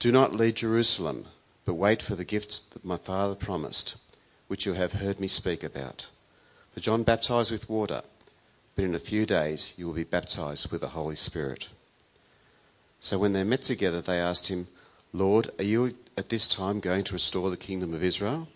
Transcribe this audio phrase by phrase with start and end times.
[0.00, 1.26] Do not leave Jerusalem,
[1.66, 3.96] but wait for the gift that my Father promised,
[4.48, 6.08] which you have heard me speak about.
[6.72, 8.00] For John baptized with water,
[8.74, 11.68] but in a few days you will be baptized with the Holy Spirit.
[12.98, 14.68] So when they met together, they asked him,
[15.12, 18.48] Lord, are you at this time going to restore the kingdom of Israel?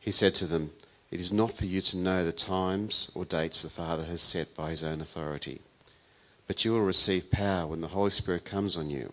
[0.00, 0.70] He said to them,
[1.10, 4.54] It is not for you to know the times or dates the Father has set
[4.54, 5.60] by his own authority,
[6.46, 9.12] but you will receive power when the Holy Spirit comes on you,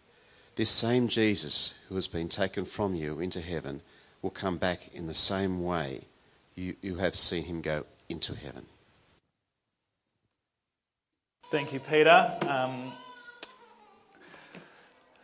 [0.61, 3.81] This same Jesus who has been taken from you into heaven
[4.21, 6.01] will come back in the same way
[6.53, 8.67] you, you have seen him go into heaven.
[11.49, 12.37] Thank you, Peter.
[12.47, 12.93] Um,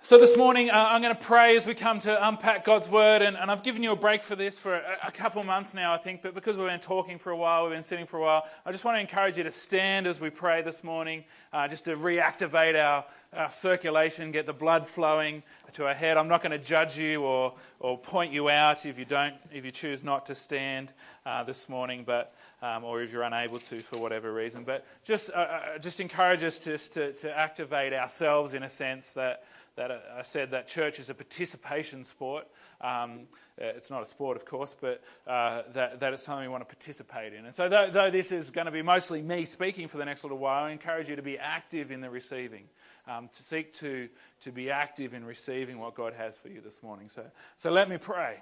[0.08, 3.22] so, this morning, uh, I'm going to pray as we come to unpack God's Word.
[3.22, 5.74] And, and I've given you a break for this for a, a, couple of months
[5.74, 6.22] now, I think.
[6.22, 8.72] But because we've been talking for a while, we've been sitting for a while, I
[8.72, 11.98] just want to encourage you to stand as we pray this morning, uh, just to
[11.98, 16.16] reactivate our, our circulation, get the blood flowing to our head.
[16.16, 19.66] I'm not going to judge you or, or point you out if you, don't, if
[19.66, 20.94] you choose not to stand
[21.26, 22.06] uh, this morning.
[22.08, 24.64] But um, or if you're unable to for whatever reason.
[24.64, 29.14] But just, uh, uh just encourage us to, to, to activate ourselves in a sense
[29.14, 29.44] that
[29.78, 32.48] that I said that church is a participation sport.
[32.82, 33.22] Um,
[33.60, 36.68] uh, it's not a sport, of course, but uh, that, that it's something we want
[36.68, 37.46] to participate in.
[37.46, 40.24] And so, though, though, this is going to be mostly me speaking for the next
[40.24, 42.66] little while, I encourage you to be active in the receiving,
[43.08, 44.10] um, to seek to,
[44.42, 47.10] to be active in receiving what God has for you this morning.
[47.10, 47.24] So,
[47.56, 48.38] so let me pray.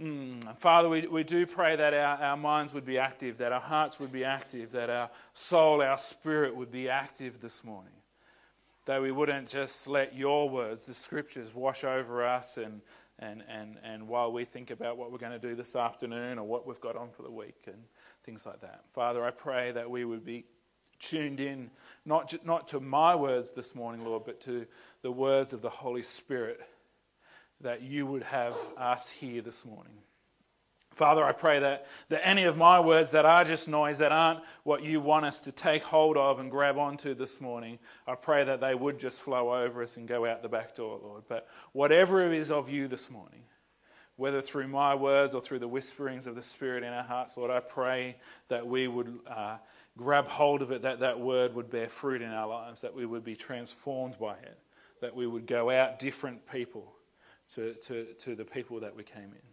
[0.00, 0.56] Mm.
[0.58, 4.00] Father, we, we do pray that our, our minds would be active, that our hearts
[4.00, 7.92] would be active, that our soul, our spirit would be active this morning
[8.86, 12.80] that we wouldn't just let your words, the scriptures, wash over us and,
[13.18, 16.44] and, and, and while we think about what we're going to do this afternoon or
[16.44, 17.82] what we've got on for the week and
[18.24, 18.82] things like that.
[18.90, 20.44] Father, I pray that we would be
[20.98, 21.70] tuned in
[22.04, 24.66] not, not to my words this morning, Lord, but to
[25.02, 26.60] the words of the Holy Spirit
[27.60, 29.98] that you would have us hear this morning.
[30.94, 34.40] Father, I pray that, that any of my words that are just noise, that aren't
[34.62, 38.44] what you want us to take hold of and grab onto this morning, I pray
[38.44, 41.24] that they would just flow over us and go out the back door, Lord.
[41.28, 43.44] But whatever it is of you this morning,
[44.16, 47.50] whether through my words or through the whisperings of the Spirit in our hearts, Lord,
[47.50, 48.16] I pray
[48.48, 49.56] that we would uh,
[49.96, 53.06] grab hold of it, that that word would bear fruit in our lives, that we
[53.06, 54.58] would be transformed by it,
[55.00, 56.92] that we would go out different people
[57.54, 59.51] to, to, to the people that we came in.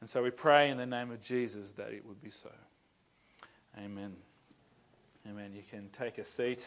[0.00, 2.50] And so we pray in the name of Jesus that it would be so.
[3.78, 4.16] Amen.
[5.28, 5.52] Amen.
[5.54, 6.66] You can take a seat.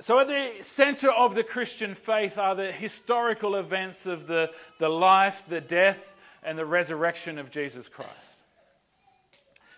[0.00, 4.88] So, at the center of the Christian faith are the historical events of the, the
[4.88, 8.42] life, the death, and the resurrection of Jesus Christ.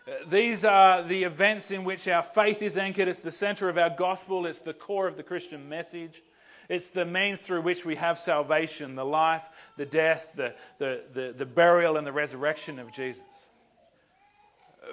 [0.06, 3.08] Uh, these are the events in which our faith is anchored.
[3.08, 6.22] It's the center of our gospel, it's the core of the Christian message.
[6.72, 9.42] It's the means through which we have salvation the life,
[9.76, 13.50] the death, the, the, the, the burial, and the resurrection of Jesus.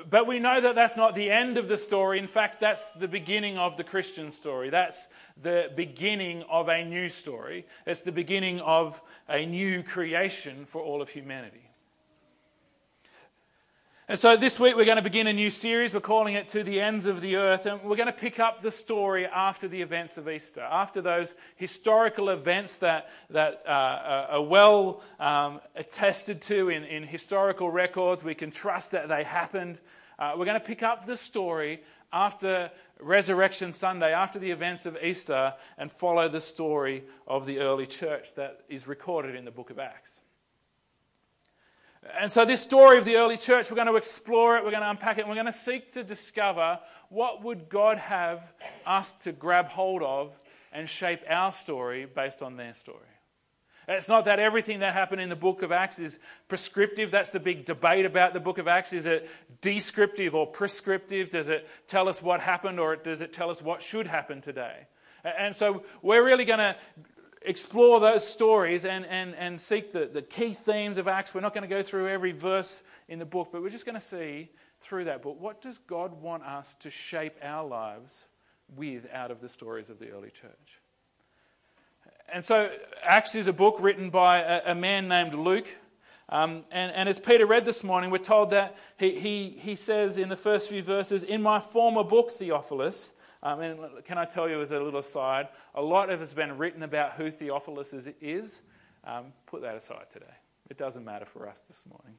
[0.09, 2.19] But we know that that's not the end of the story.
[2.19, 4.69] In fact, that's the beginning of the Christian story.
[4.69, 5.07] That's
[5.41, 7.65] the beginning of a new story.
[7.87, 11.68] It's the beginning of a new creation for all of humanity.
[14.09, 15.93] And so this week we're going to begin a new series.
[15.93, 17.67] We're calling it To the Ends of the Earth.
[17.67, 21.35] And we're going to pick up the story after the events of Easter, after those
[21.57, 28.23] historical events that, that uh, are well um, attested to in, in historical records.
[28.23, 29.79] We can trust that they happened.
[30.17, 34.97] Uh, we're going to pick up the story after Resurrection Sunday, after the events of
[35.03, 39.69] Easter, and follow the story of the early church that is recorded in the book
[39.69, 40.18] of Acts.
[42.19, 44.83] And so, this story of the early church, we're going to explore it, we're going
[44.83, 46.79] to unpack it, we're going to seek to discover
[47.09, 48.41] what would God have
[48.85, 50.33] us to grab hold of
[50.71, 52.99] and shape our story based on their story.
[53.87, 57.09] It's not that everything that happened in the book of Acts is prescriptive.
[57.09, 58.93] That's the big debate about the book of Acts.
[58.93, 59.27] Is it
[59.61, 61.31] descriptive or prescriptive?
[61.31, 64.85] Does it tell us what happened or does it tell us what should happen today?
[65.23, 66.75] And so we're really going to
[67.41, 71.33] explore those stories and, and, and seek the, the key themes of Acts.
[71.33, 73.95] We're not going to go through every verse in the book, but we're just going
[73.95, 74.49] to see
[74.81, 78.25] through that book what does God want us to shape our lives
[78.75, 80.79] with out of the stories of the early church.
[82.31, 82.69] And so,
[83.01, 85.67] Acts is a book written by a, a man named Luke.
[86.31, 90.15] Um, and, and, as Peter read this morning, we're told that he, he, he says
[90.19, 94.49] in the first few verses, In my former book, Theophilus, um, and can I tell
[94.49, 98.09] you as a little aside, a lot of has been written about who Theophilus is.
[98.21, 98.61] is.
[99.03, 100.25] Um, put that aside today.
[100.69, 102.15] It doesn't matter for us this morning.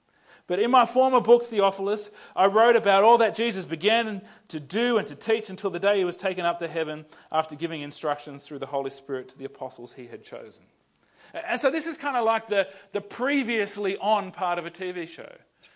[0.46, 4.98] But in my former book, Theophilus, I wrote about all that Jesus began to do
[4.98, 8.42] and to teach until the day he was taken up to heaven after giving instructions
[8.42, 10.64] through the Holy Spirit to the apostles he had chosen.
[11.32, 15.06] And so this is kind of like the, the previously on part of a TV
[15.06, 15.30] show.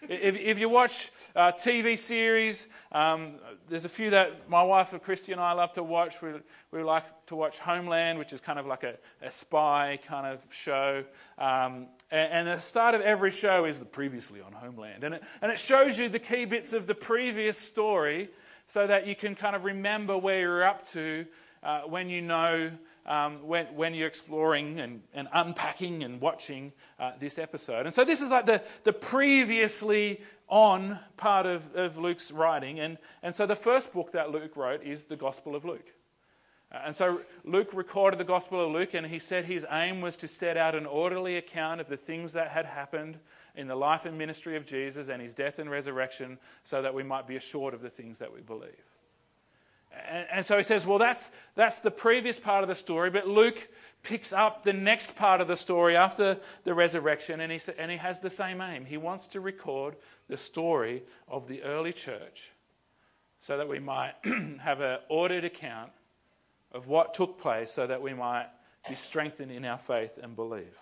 [0.09, 3.35] If, if you watch uh, TV series, um,
[3.69, 6.21] there's a few that my wife Christy and I love to watch.
[6.21, 6.33] We,
[6.71, 10.41] we like to watch Homeland, which is kind of like a, a spy kind of
[10.51, 11.05] show.
[11.39, 15.05] Um, and, and the start of every show is the previously on Homeland.
[15.05, 18.29] And it, and it shows you the key bits of the previous story
[18.67, 21.27] so that you can kind of remember where you're up to
[21.63, 22.71] uh, when you know
[23.07, 27.87] um, when, when you're exploring and, and unpacking and watching uh, this episode.
[27.87, 32.81] And so this is like the, the previously on part of, of Luke's writing.
[32.81, 35.87] And, and so the first book that Luke wrote is the Gospel of Luke.
[36.73, 40.17] Uh, and so Luke recorded the Gospel of Luke, and he said his aim was
[40.19, 43.19] to set out an orderly account of the things that had happened
[43.55, 47.03] in the life and ministry of Jesus and his death and resurrection so that we
[47.03, 48.94] might be assured of the things that we believe.
[50.09, 53.27] And, and, so he says, well, that's, that's the previous part of the story, but
[53.27, 53.69] Luke
[54.03, 57.97] picks up the next part of the story after the resurrection, and he, and he
[57.97, 58.85] has the same aim.
[58.85, 59.97] He wants to record
[60.29, 62.51] the story of the early church
[63.41, 64.15] so that we might
[64.61, 65.91] have an ordered account
[66.73, 68.49] of what took place so that we might
[68.89, 70.79] be strengthened in our faith and believe.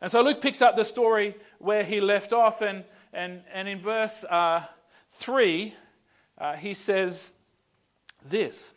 [0.00, 3.80] And so Luke picks up the story where he left off, and, and, and in
[3.80, 4.62] verse uh,
[5.12, 5.74] 3,
[6.38, 7.32] uh, he says,
[8.28, 8.74] this.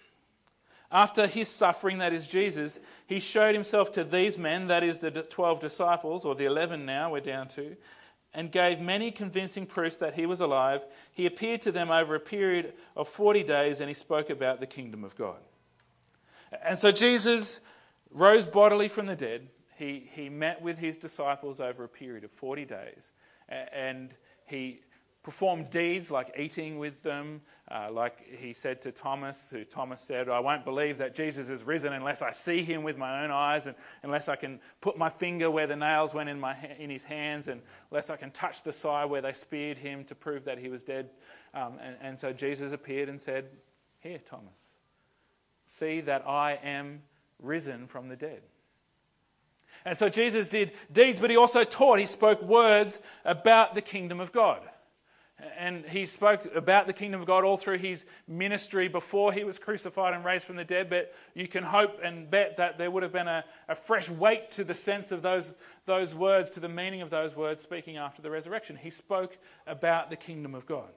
[0.91, 5.11] After his suffering, that is Jesus, he showed himself to these men, that is the
[5.11, 7.75] 12 disciples, or the 11 now we're down to,
[8.33, 10.81] and gave many convincing proofs that he was alive.
[11.11, 14.67] He appeared to them over a period of 40 days and he spoke about the
[14.67, 15.37] kingdom of God.
[16.63, 17.59] And so Jesus
[18.11, 19.47] rose bodily from the dead.
[19.77, 23.11] He, he met with his disciples over a period of 40 days
[23.47, 24.13] and
[24.45, 24.81] he
[25.23, 30.29] performed deeds like eating with them, uh, like he said to Thomas, who Thomas said,
[30.29, 33.67] I won't believe that Jesus is risen unless I see him with my own eyes,
[33.67, 37.03] and unless I can put my finger where the nails went in, my, in his
[37.03, 37.61] hands, and
[37.91, 40.83] unless I can touch the side where they speared him to prove that he was
[40.83, 41.09] dead.
[41.53, 43.49] Um, and, and so Jesus appeared and said,
[43.99, 44.71] Here, Thomas,
[45.67, 47.01] see that I am
[47.41, 48.41] risen from the dead.
[49.85, 51.99] And so Jesus did deeds, but he also taught.
[51.99, 54.61] He spoke words about the kingdom of God.
[55.57, 59.57] And he spoke about the kingdom of God all through his ministry before he was
[59.57, 60.89] crucified and raised from the dead.
[60.89, 64.51] But you can hope and bet that there would have been a, a, fresh weight
[64.51, 65.53] to the sense of those,
[65.85, 68.75] those words, to the meaning of those words, speaking after the resurrection.
[68.75, 70.89] He spoke about the kingdom of God.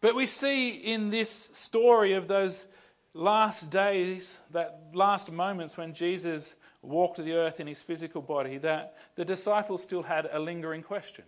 [0.00, 2.66] But we see in this story of those
[3.12, 8.96] last days, that last moments when Jesus walked the earth in his physical body, that
[9.16, 11.24] the disciples still had a lingering question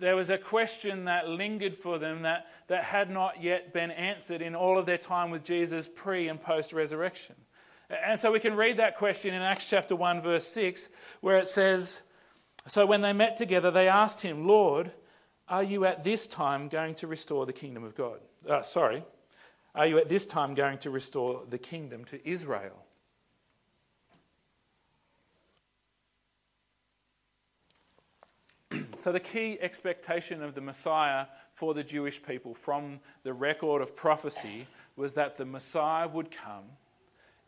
[0.00, 4.42] there was a question that lingered for them that, that had not yet been answered
[4.42, 7.34] in all of their time with Jesus pre and post resurrection.
[7.88, 10.90] And so we can read that question in Acts chapter 1, verse 6,
[11.22, 12.02] where it says
[12.66, 14.92] So when they met together, they asked him, Lord,
[15.48, 18.20] are you at this time going to restore the kingdom of God?
[18.46, 19.04] Uh, sorry,
[19.74, 22.84] are you at this time going to restore the kingdom to Israel?
[28.98, 33.94] So, the key expectation of the Messiah for the Jewish people from the record of
[33.94, 36.64] prophecy was that the Messiah would come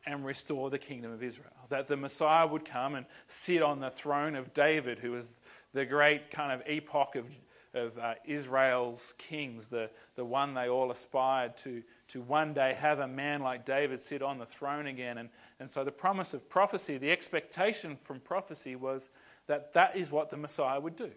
[0.06, 1.50] and restore the kingdom of Israel.
[1.68, 5.34] That the Messiah would come and sit on the throne of David, who was
[5.72, 7.26] the great kind of epoch of,
[7.74, 13.00] of uh, Israel's kings, the, the one they all aspired to, to one day have
[13.00, 15.18] a man like David sit on the throne again.
[15.18, 15.28] And,
[15.58, 19.08] and so the promise of prophecy, the expectation from prophecy was
[19.48, 21.10] that that is what the Messiah would do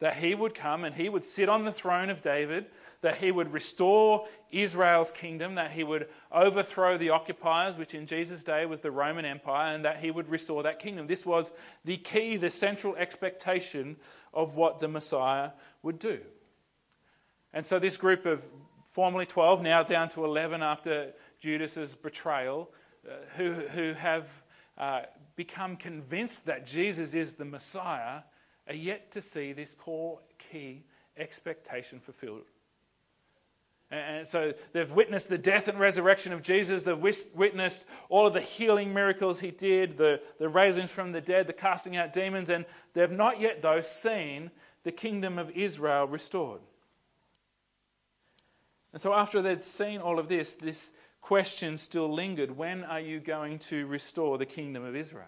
[0.00, 2.66] that he would come and he would sit on the throne of David,
[3.02, 8.42] that he would restore Israel's kingdom, that he would overthrow the occupiers, which in Jesus'
[8.42, 11.06] day was the Roman Empire, and that he would restore that kingdom.
[11.06, 11.52] This was
[11.84, 13.96] the key, the central expectation
[14.34, 15.50] of what the Messiah
[15.82, 16.20] would do.
[17.52, 18.44] And so, this group of
[18.84, 22.70] formerly 12, now down to 11 after Judas's betrayal,
[23.08, 24.28] uh, who, who have
[24.76, 25.02] uh,
[25.36, 28.20] become convinced that Jesus is the Messiah,
[28.68, 30.84] are yet to see this core key
[31.16, 32.46] expectation fulfilled.
[33.90, 36.84] And so they've witnessed the death and resurrection of Jesus.
[36.84, 41.48] They've witnessed all of the healing miracles he did, the, the raisings from the dead,
[41.48, 42.64] the casting out demons, and
[42.94, 44.52] they've not yet, though, seen
[44.84, 46.60] the kingdom of Israel restored.
[48.92, 53.18] And so after they'd seen all of this, this question still lingered when are you
[53.18, 55.26] going to restore the kingdom of Israel?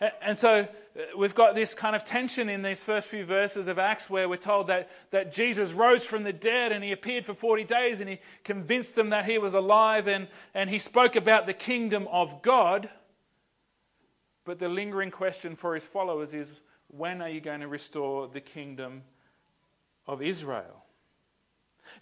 [0.00, 3.78] And so uh, we've got this kind of tension in these first few verses of
[3.78, 7.34] Acts where we're told that, that Jesus rose from the dead and he appeared for
[7.34, 11.46] 40 days and he convinced them that he was alive and, and he spoke about
[11.46, 12.88] the kingdom of God.
[14.44, 18.40] But the lingering question for his followers is when are you going to restore the
[18.40, 19.02] kingdom
[20.06, 20.83] of Israel?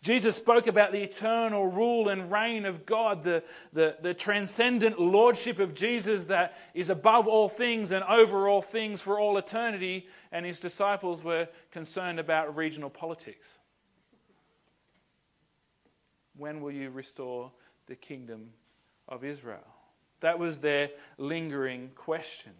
[0.02, 5.60] Jesus spoke about the eternal rule and reign of God, the, the, the, transcendent lordship
[5.60, 10.44] of Jesus that is above all things and over all things for all eternity, and
[10.44, 13.58] his disciples were concerned about regional politics.
[16.36, 17.52] When will you restore
[17.86, 18.50] the kingdom
[19.08, 19.66] of Israel?
[20.18, 22.52] That was their lingering question.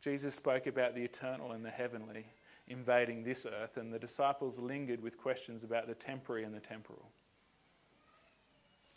[0.00, 2.26] Jesus spoke about the eternal and the heavenly
[2.68, 7.10] invading this earth, and the disciples lingered with questions about the temporary and the temporal.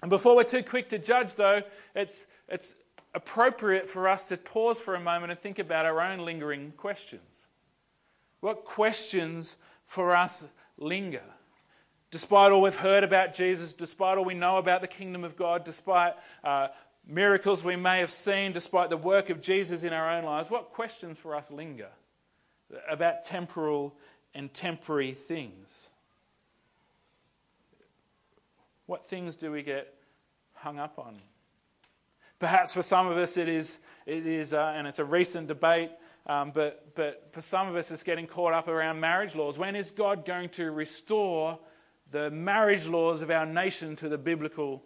[0.01, 1.61] And before we're too quick to judge, though,
[1.95, 2.75] it's, it's
[3.13, 7.47] appropriate for us to pause for a moment and think about our own lingering questions.
[8.39, 10.45] What questions for us
[10.77, 11.23] linger?
[12.09, 15.63] Despite all we've heard about Jesus, despite all we know about the kingdom of God,
[15.63, 16.69] despite uh,
[17.07, 20.71] miracles we may have seen, despite the work of Jesus in our own lives, what
[20.71, 21.89] questions for us linger?
[22.89, 23.95] About temporal
[24.33, 25.89] and temporary things.
[28.85, 29.93] What things do we get
[30.53, 31.21] hung up on?
[32.39, 35.91] Perhaps for some of us it is, it is uh, and it's a recent debate,
[36.25, 39.57] um, but, but for some of us it's getting caught up around marriage laws.
[39.57, 41.59] When is God going to restore
[42.09, 44.83] the marriage laws of our nation to the biblical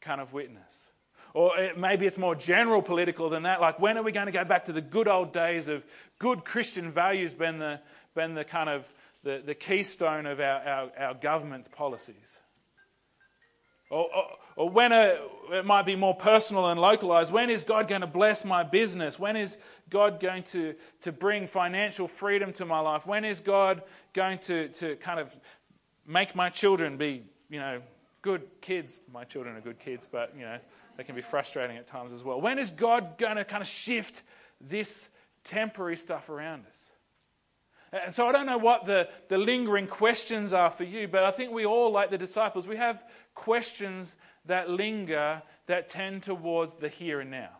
[0.00, 0.87] kind of witness?
[1.34, 3.60] Or maybe it's more general political than that.
[3.60, 5.84] Like, when are we going to go back to the good old days of
[6.18, 7.80] good Christian values being the,
[8.14, 8.84] been the kind of
[9.22, 12.40] the, the keystone of our, our, our government's policies?
[13.90, 14.24] Or, or,
[14.56, 15.18] or when a,
[15.52, 17.32] it might be more personal and localized.
[17.32, 19.18] When is God going to bless my business?
[19.18, 19.56] When is
[19.88, 23.06] God going to, to bring financial freedom to my life?
[23.06, 23.82] When is God
[24.12, 25.34] going to, to kind of
[26.06, 27.80] make my children be, you know,
[28.20, 29.02] good kids?
[29.12, 30.58] My children are good kids, but, you know,
[30.98, 32.40] they can be frustrating at times as well.
[32.40, 34.24] When is God going to kind of shift
[34.60, 35.08] this
[35.44, 36.90] temporary stuff around us?
[37.92, 41.30] And so I don't know what the, the lingering questions are for you, but I
[41.30, 43.02] think we all, like the disciples, we have
[43.34, 47.50] questions that linger that tend towards the here and now.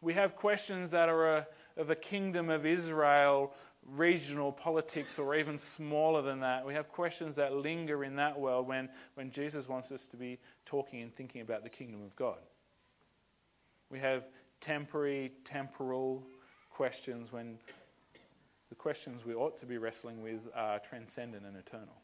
[0.00, 1.46] We have questions that are a,
[1.76, 3.52] of a kingdom of Israel
[3.96, 6.66] regional politics or even smaller than that.
[6.66, 10.38] We have questions that linger in that world when, when Jesus wants us to be
[10.66, 12.38] talking and thinking about the kingdom of God.
[13.90, 14.24] We have
[14.60, 16.22] temporary, temporal
[16.70, 17.58] questions when
[18.68, 22.02] the questions we ought to be wrestling with are transcendent and eternal.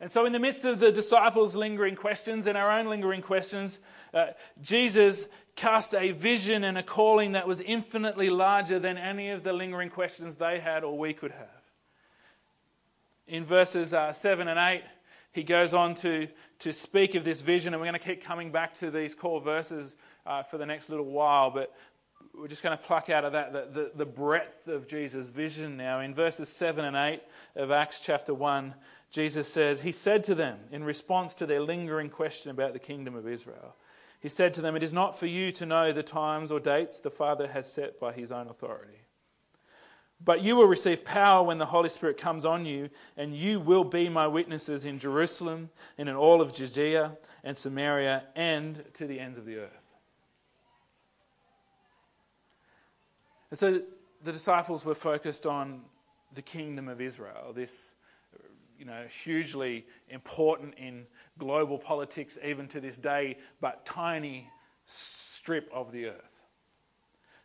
[0.00, 3.80] And so, in the midst of the disciples' lingering questions and our own lingering questions,
[4.14, 4.28] uh,
[4.60, 5.26] Jesus
[5.56, 9.90] cast a vision and a calling that was infinitely larger than any of the lingering
[9.90, 11.48] questions they had or we could have.
[13.26, 14.82] In verses uh, 7 and 8,
[15.32, 16.28] he goes on to,
[16.60, 19.40] to speak of this vision, and we're going to keep coming back to these core
[19.40, 21.74] verses uh, for the next little while, but
[22.34, 25.76] we're just going to pluck out of that the, the, the breadth of Jesus' vision
[25.76, 26.00] now.
[26.00, 27.20] In verses 7 and 8
[27.56, 28.74] of Acts chapter 1,
[29.10, 33.14] Jesus says, He said to them in response to their lingering question about the kingdom
[33.14, 33.76] of Israel,
[34.20, 37.00] He said to them, It is not for you to know the times or dates
[37.00, 39.00] the Father has set by His own authority.
[40.22, 43.84] But you will receive power when the Holy Spirit comes on you, and you will
[43.84, 49.20] be my witnesses in Jerusalem and in all of Judea and Samaria and to the
[49.20, 49.88] ends of the earth.
[53.50, 53.80] And so
[54.22, 55.82] the disciples were focused on
[56.34, 57.94] the kingdom of Israel, this
[58.78, 61.06] you know, hugely important in
[61.38, 64.48] global politics even to this day, but tiny
[64.86, 66.38] strip of the earth.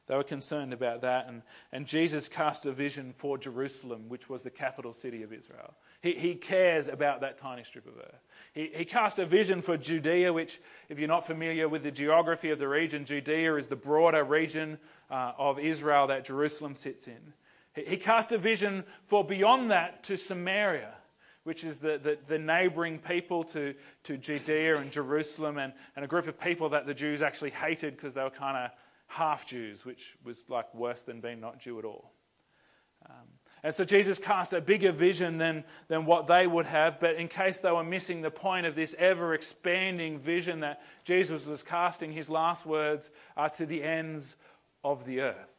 [0.05, 4.43] They were concerned about that, and, and Jesus cast a vision for Jerusalem, which was
[4.43, 5.75] the capital city of Israel.
[6.01, 8.27] He, he cares about that tiny strip of earth.
[8.53, 10.59] He, he cast a vision for Judea, which,
[10.89, 14.77] if you're not familiar with the geography of the region, Judea is the broader region
[15.09, 17.33] uh, of Israel that Jerusalem sits in.
[17.73, 20.95] He, he cast a vision for beyond that to Samaria
[21.43, 23.73] which is the, the, the, neighboring people to,
[24.03, 27.95] to Judea and Jerusalem, and, and a group of people that the Jews actually hated
[27.95, 28.71] because they were kind of
[29.07, 32.12] half Jews, which was like worse than being not Jew at all.
[33.09, 33.27] Um,
[33.63, 37.29] and so Jesus cast a bigger vision than, than what they would have, but in
[37.29, 42.12] case they were missing the point of this ever expanding vision that Jesus was casting,
[42.12, 44.35] his last words are to the ends
[44.83, 45.52] of the earth.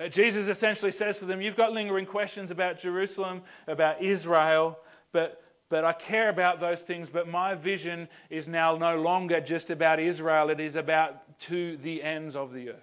[0.00, 4.78] Uh, Jesus essentially says to them, You've got lingering questions about Jerusalem, about Israel,
[5.12, 9.70] but, but I care about those things, but my vision is now no longer just
[9.70, 12.76] about Israel, it is about to the ends of the earth.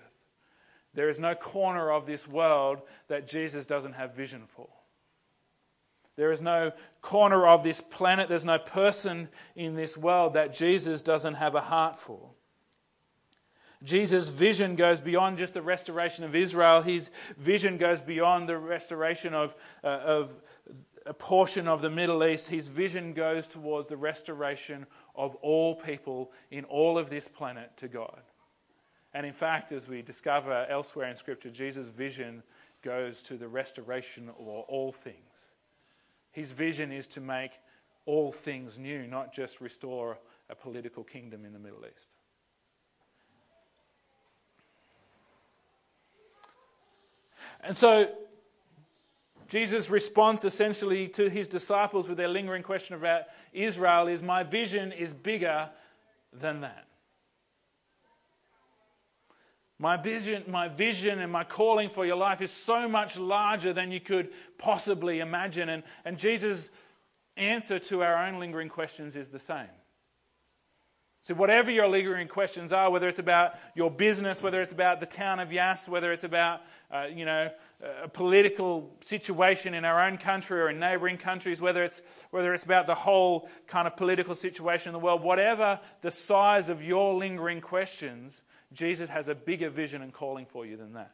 [0.93, 4.69] There is no corner of this world that Jesus doesn't have vision for.
[6.17, 6.71] There is no
[7.01, 11.61] corner of this planet, there's no person in this world that Jesus doesn't have a
[11.61, 12.31] heart for.
[13.83, 16.81] Jesus' vision goes beyond just the restoration of Israel.
[16.81, 20.33] His vision goes beyond the restoration of, uh, of
[21.05, 22.47] a portion of the Middle East.
[22.47, 27.87] His vision goes towards the restoration of all people in all of this planet to
[27.87, 28.21] God.
[29.13, 32.43] And in fact, as we discover elsewhere in Scripture, Jesus' vision
[32.81, 35.15] goes to the restoration of all things.
[36.31, 37.51] His vision is to make
[38.05, 40.17] all things new, not just restore
[40.49, 42.16] a political kingdom in the Middle East.
[47.67, 48.09] And so,
[49.49, 54.93] Jesus' response essentially to his disciples with their lingering question about Israel is My vision
[54.93, 55.69] is bigger
[56.31, 56.87] than that.
[59.79, 63.91] My vision, my vision and my calling for your life is so much larger than
[63.91, 65.67] you could possibly imagine.
[65.67, 66.69] And, and Jesus'
[67.35, 69.67] answer to our own lingering questions is the same.
[71.27, 75.05] So, whatever your lingering questions are, whether it's about your business, whether it's about the
[75.05, 77.49] town of Yass, whether it's about uh, you know,
[78.03, 82.63] a political situation in our own country or in neighboring countries, whether it's, whether it's
[82.63, 87.13] about the whole kind of political situation in the world, whatever the size of your
[87.13, 91.11] lingering questions, Jesus has a bigger vision and calling for you than that.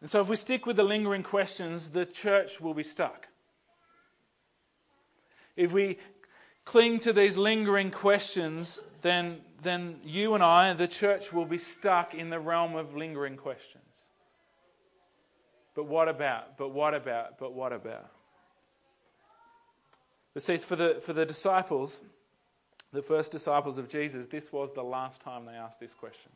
[0.00, 3.28] And so, if we stick with the lingering questions, the church will be stuck.
[5.54, 5.98] If we
[6.64, 12.14] cling to these lingering questions, then, then you and I, the church, will be stuck
[12.14, 13.82] in the realm of lingering questions.
[15.74, 16.56] But what about?
[16.58, 17.38] But what about?
[17.38, 18.10] But what about?
[20.34, 22.02] But see, for the, for the disciples,
[22.92, 26.30] the first disciples of Jesus, this was the last time they asked this question.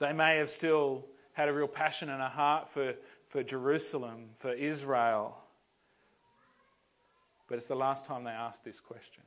[0.00, 2.94] They may have still had a real passion and a heart for,
[3.30, 5.38] for Jerusalem, for Israel.
[7.48, 9.22] But it's the last time they ask this question.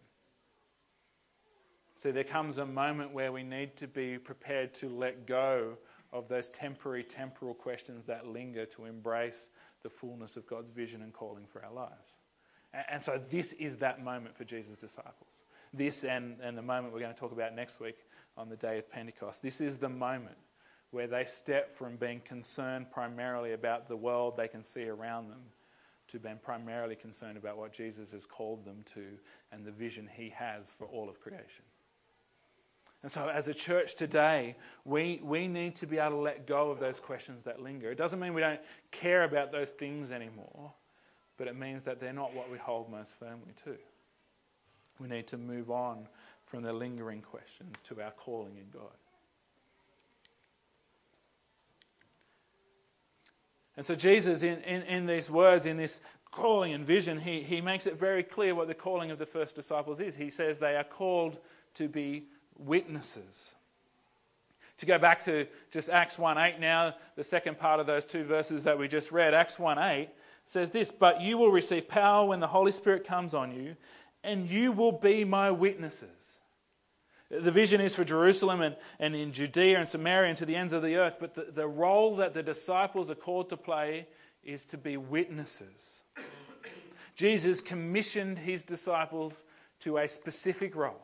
[1.95, 5.77] See, there comes a moment where we need to be prepared to let go
[6.11, 9.49] of those temporary, temporal questions that linger to embrace
[9.83, 12.15] the fullness of God's vision and calling for our lives.
[12.73, 15.45] And, and so, this is that moment for Jesus' disciples.
[15.73, 17.97] This and, and the moment we're going to talk about next week
[18.35, 19.41] on the day of Pentecost.
[19.41, 20.37] This is the moment
[20.93, 25.41] where they step from being concerned primarily about the world they can see around them
[26.07, 29.03] to being primarily concerned about what Jesus has called them to
[29.51, 31.65] and the vision he has for all of creation.
[33.01, 36.69] And so, as a church today, we, we need to be able to let go
[36.69, 37.91] of those questions that linger.
[37.91, 40.71] It doesn't mean we don't care about those things anymore,
[41.37, 43.75] but it means that they're not what we hold most firmly to.
[44.99, 46.07] We need to move on
[46.45, 48.93] from the lingering questions to our calling in God.
[53.75, 55.99] And so, Jesus, in, in, in, these words, in this
[56.31, 59.55] calling and vision, he, he makes it very clear what the calling of the first
[59.55, 60.15] disciples is.
[60.15, 61.39] He says they are called
[61.75, 62.25] to be
[62.57, 63.55] witnesses.
[64.77, 68.23] To go back to just Acts 1 8 now, the second part of those two
[68.23, 70.09] verses that we just read, Acts 1 8
[70.45, 73.75] says this But you will receive power when the Holy Spirit comes on you,
[74.23, 76.22] and you will be my witnesses
[77.41, 80.73] the vision is for Jerusalem and, and in Judea and Samaria and to the ends
[80.73, 81.17] of the earth.
[81.19, 84.07] But the, the role that the disciples are called to play
[84.43, 86.03] is to be witnesses.
[87.15, 89.43] Jesus commissioned his disciples
[89.79, 91.01] to a specific role.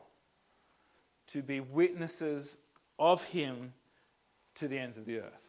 [1.28, 2.58] to be witnesses
[2.98, 3.74] of him
[4.56, 5.49] to the ends of the earth.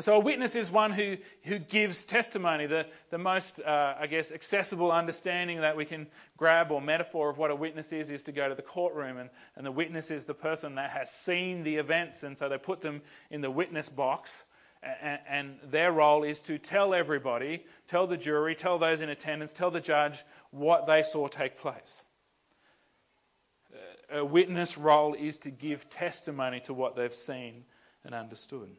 [0.00, 2.64] And so a witness is one who, who gives testimony.
[2.64, 6.06] The, the most, uh, I guess, accessible understanding that we can
[6.38, 9.18] grab or metaphor of what a witness is is to go to the courtroom.
[9.18, 12.22] And, and the witness is the person that has seen the events.
[12.22, 14.44] And so they put them in the witness box.
[14.82, 19.52] And, and their role is to tell everybody, tell the jury, tell those in attendance,
[19.52, 22.04] tell the judge what they saw take place.
[24.10, 27.64] A witness role is to give testimony to what they've seen
[28.02, 28.70] and understood.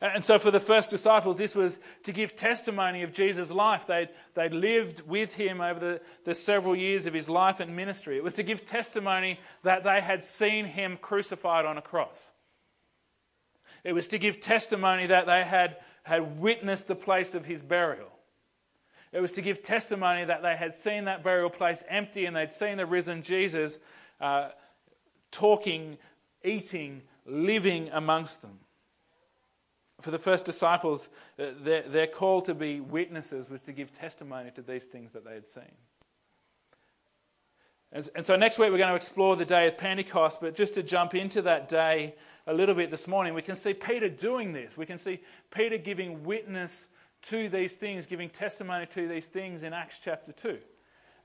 [0.00, 3.86] And so, for the first disciples, this was to give testimony of Jesus' life.
[3.86, 8.16] They'd, they'd lived with him over the, the several years of his life and ministry.
[8.16, 12.30] It was to give testimony that they had seen him crucified on a cross.
[13.84, 18.08] It was to give testimony that they had, had witnessed the place of his burial.
[19.12, 22.52] It was to give testimony that they had seen that burial place empty and they'd
[22.52, 23.78] seen the risen Jesus
[24.20, 24.48] uh,
[25.30, 25.98] talking,
[26.42, 28.58] eating, living amongst them
[30.04, 34.50] for the first disciples, uh, their, their call to be witnesses was to give testimony
[34.50, 35.62] to these things that they had seen.
[37.90, 40.74] And, and so next week we're going to explore the day of Pentecost, but just
[40.74, 44.52] to jump into that day a little bit this morning, we can see Peter doing
[44.52, 44.76] this.
[44.76, 46.88] We can see Peter giving witness
[47.22, 50.58] to these things, giving testimony to these things in Acts chapter 2.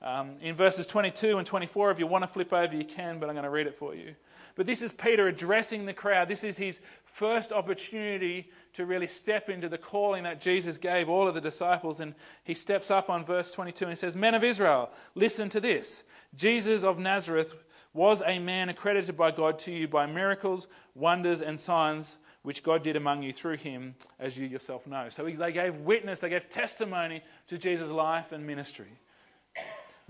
[0.02, 3.28] Um, in verses 22 and 24, if you want to flip over, you can, but
[3.28, 4.14] I'm going to read it for you.
[4.54, 6.28] But this is Peter addressing the crowd.
[6.28, 11.28] This is his first opportunity to really step into the calling that Jesus gave all
[11.28, 12.00] of the disciples.
[12.00, 15.60] And he steps up on verse 22 and he says, Men of Israel, listen to
[15.60, 16.02] this.
[16.34, 17.54] Jesus of Nazareth
[17.92, 22.82] was a man accredited by God to you by miracles, wonders, and signs which God
[22.82, 25.08] did among you through him, as you yourself know.
[25.10, 28.98] So they gave witness, they gave testimony to Jesus' life and ministry.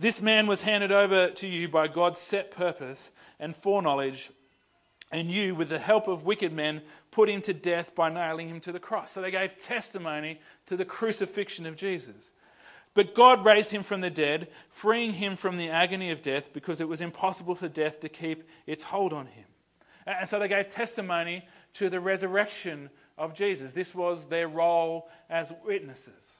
[0.00, 4.30] This man was handed over to you by God's set purpose and foreknowledge
[5.12, 8.60] and you, with the help of wicked men, put him to death by nailing him
[8.60, 9.10] to the cross.
[9.10, 12.32] So they gave testimony to the crucifixion of Jesus.
[12.94, 16.80] But God raised him from the dead, freeing him from the agony of death because
[16.80, 19.44] it was impossible for death to keep its hold on him.
[20.06, 23.74] And so they gave testimony to the resurrection of Jesus.
[23.74, 26.39] This was their role as witnesses.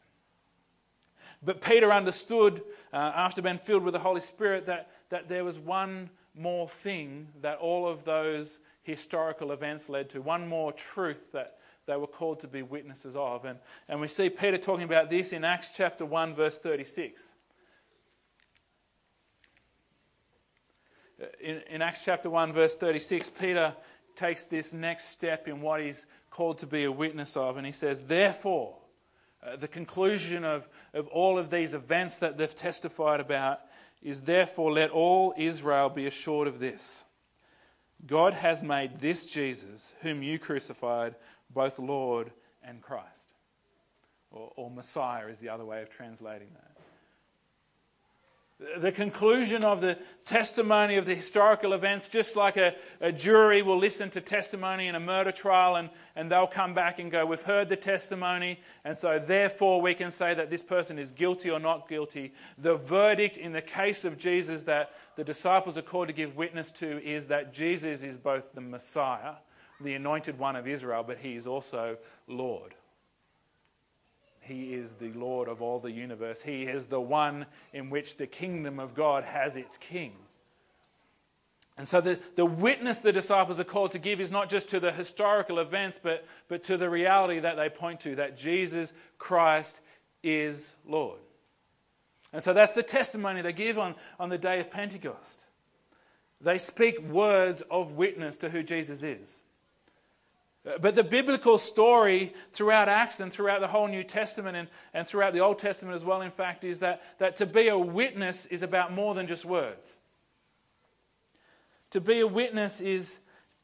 [1.42, 5.58] But Peter understood, uh, after being filled with the Holy Spirit, that, that there was
[5.58, 11.58] one more thing that all of those historical events led to, one more truth that
[11.86, 13.44] they were called to be witnesses of.
[13.44, 17.34] And, and we see Peter talking about this in Acts chapter 1, verse 36.
[21.40, 23.74] In, in Acts chapter 1, verse 36, Peter
[24.14, 27.72] takes this next step in what he's called to be a witness of, and he
[27.72, 28.76] says, Therefore,
[29.42, 33.60] uh, the conclusion of, of all of these events that they've testified about
[34.02, 37.04] is therefore let all Israel be assured of this
[38.06, 41.14] God has made this Jesus, whom you crucified,
[41.52, 42.30] both Lord
[42.62, 43.26] and Christ.
[44.30, 46.69] Or, or Messiah is the other way of translating that.
[48.78, 49.96] The conclusion of the
[50.26, 54.94] testimony of the historical events, just like a, a, jury will listen to testimony in
[54.94, 58.98] a murder trial and, and they'll come back and go, We've heard the testimony, and
[58.98, 62.34] so therefore we can say that this person is guilty or not guilty.
[62.58, 66.70] The verdict in the case of Jesus that the disciples are called to give witness
[66.72, 69.36] to is that Jesus is both the Messiah,
[69.80, 71.96] the anointed one of Israel, but he is also
[72.28, 72.74] Lord.
[74.50, 76.42] He is the Lord of all the universe.
[76.42, 80.12] He is the one in which the kingdom of God has its king.
[81.78, 84.80] And so the, the witness the disciples are called to give is not just to
[84.80, 89.80] the historical events, but, but to the reality that they point to that Jesus Christ
[90.24, 91.20] is Lord.
[92.32, 95.44] And so that's the testimony they give on, on the day of Pentecost.
[96.40, 99.44] They speak words of witness to who Jesus is.
[100.62, 105.32] But the biblical story throughout Acts and throughout the whole New Testament and, and throughout
[105.32, 108.62] the Old Testament as well, in fact, is that, that to be a witness is
[108.62, 109.96] about more than just words.
[111.92, 113.18] To be a witness is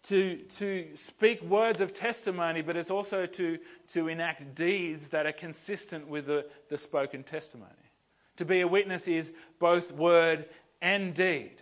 [0.05, 5.33] to, to speak words of testimony, but it's also to, to enact deeds that are
[5.33, 7.73] consistent with the, the spoken testimony.
[8.37, 10.49] To be a witness is both word
[10.81, 11.57] and deed.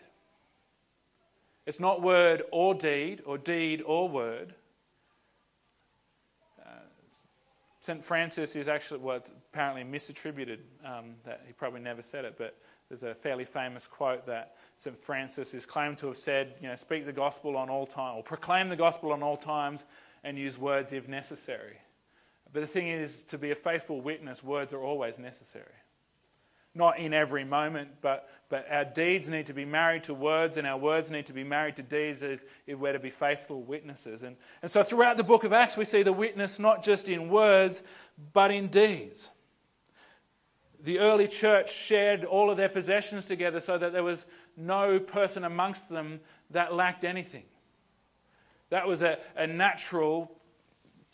[1.66, 4.54] It's not word or deed, or deed or word.
[7.84, 8.02] St.
[8.02, 9.20] Francis is actually, well,
[9.52, 12.56] apparently misattributed, um, that he probably never said it, but
[12.88, 14.98] there's a fairly famous quote that St.
[14.98, 18.22] Francis is claimed to have said, you know, speak the gospel on all times, or
[18.22, 19.84] proclaim the gospel on all times
[20.22, 21.76] and use words if necessary.
[22.54, 25.74] But the thing is, to be a faithful witness, words are always necessary.
[26.74, 30.66] Not in every moment, but, but our deeds need to be married to words, and
[30.66, 34.22] our words need to be married to deeds if, if we're to be faithful witnesses.
[34.22, 37.28] And, and so throughout the book of Acts, we see the witness not just in
[37.28, 37.82] words,
[38.32, 39.30] but in deeds.
[40.80, 45.44] The early church shared all of their possessions together so that there was no person
[45.44, 47.44] amongst them that lacked anything.
[48.70, 50.30] That was a, a natural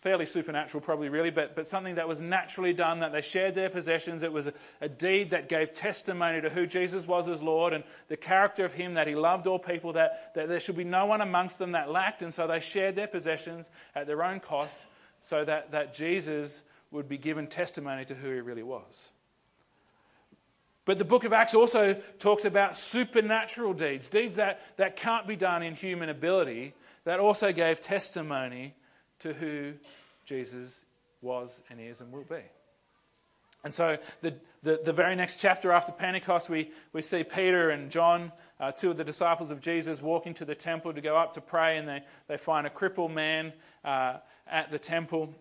[0.00, 3.68] fairly supernatural, probably, really, but, but something that was naturally done, that they shared their
[3.68, 4.22] possessions.
[4.22, 7.84] It was a, a, deed that gave testimony to who Jesus was as Lord and
[8.08, 11.04] the character of Him, that He loved all people, that, that there should be no
[11.04, 12.22] one amongst them that lacked.
[12.22, 14.86] And so they shared their possessions at their own cost
[15.20, 19.10] so that, that Jesus would be given testimony to who He really was.
[20.86, 25.36] But the book of Acts also talks about supernatural deeds, deeds that, that can't be
[25.36, 26.72] done in human ability,
[27.04, 28.74] that also gave testimony
[29.20, 29.74] to who
[30.24, 30.84] Jesus
[31.22, 32.42] was and is and will be.
[33.62, 37.90] And so, the, the, the, very next chapter after Pentecost, we, we see Peter and
[37.90, 41.34] John, uh, two of the disciples of Jesus, walking to the temple to go up
[41.34, 43.52] to pray, and they, they find a crippled man
[43.84, 44.16] uh,
[44.50, 45.34] at the temple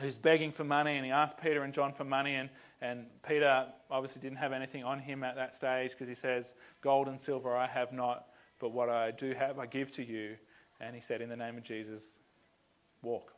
[0.00, 2.48] who's begging for money, and he asks Peter and John for money, and,
[2.80, 7.08] and Peter obviously didn't have anything on him at that stage because he says, Gold
[7.08, 8.26] and silver I have not,
[8.58, 10.36] but what I do have I give to you.
[10.80, 12.16] And he said, In the name of Jesus,
[13.04, 13.34] walk.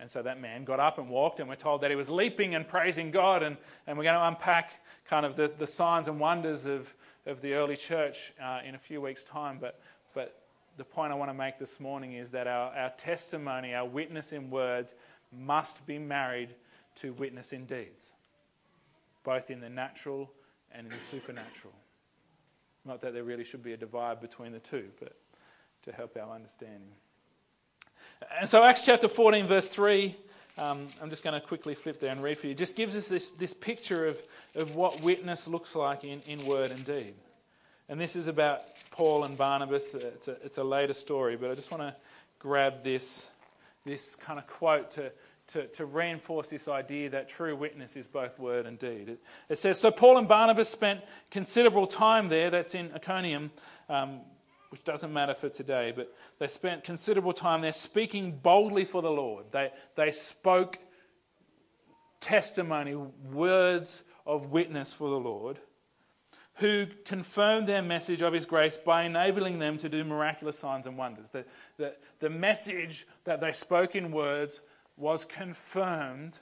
[0.00, 2.54] And so that man got up and walked, and we're told that he was leaping
[2.54, 3.42] and praising God.
[3.42, 6.94] And, and we're going to unpack kind of the, the signs and wonders of,
[7.26, 9.58] of the early church uh, in a few weeks' time.
[9.60, 9.80] But,
[10.14, 10.42] but
[10.76, 14.32] the point I want to make this morning is that our, our testimony, our witness
[14.32, 14.94] in words,
[15.32, 16.54] must be married
[16.96, 18.12] to witness in deeds,
[19.24, 20.30] both in the natural
[20.72, 21.74] and in the supernatural.
[22.84, 25.16] Not that there really should be a divide between the two, but
[25.82, 26.92] to help our understanding.
[28.40, 30.16] And so, Acts chapter 14, verse 3,
[30.58, 33.08] um, I'm just going to quickly flip there and read for you, just gives us
[33.08, 34.20] this, this picture of,
[34.56, 37.14] of what witness looks like in, in word and deed.
[37.88, 39.94] And this is about Paul and Barnabas.
[39.94, 41.94] It's a, it's a later story, but I just want to
[42.40, 43.30] grab this,
[43.84, 45.12] this kind of quote to,
[45.48, 49.08] to, to, reinforce this idea that true witness is both word and deed.
[49.08, 51.00] It, it, says So Paul and Barnabas spent
[51.30, 53.50] considerable time there, that's in Iconium,
[53.88, 54.20] um,
[54.70, 59.10] which doesn't matter for today, but they spent considerable time there speaking boldly for the
[59.10, 59.46] Lord.
[59.50, 60.78] They, they spoke
[62.20, 65.58] testimony, words of witness for the Lord,
[66.56, 70.98] who confirmed their message of His grace by enabling them to do miraculous signs and
[70.98, 71.30] wonders.
[71.30, 71.44] The,
[71.76, 74.60] the, the message that they spoke in words
[74.96, 76.38] was confirmed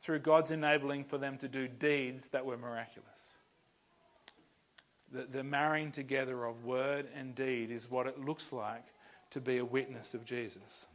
[0.00, 3.08] through God's enabling for them to do deeds that were miraculous.
[5.12, 8.84] The, the marrying together of word and deed is what it looks like
[9.30, 10.86] to be a witness of Jesus.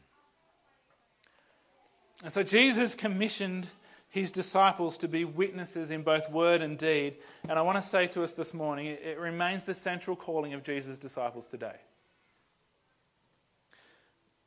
[2.24, 3.70] And so Jesus commissioned
[4.10, 7.18] his disciples to be witnesses in both word and deed.
[7.48, 10.64] And I want to say to us this morning it, remains the central calling of
[10.64, 11.76] Jesus' disciples today.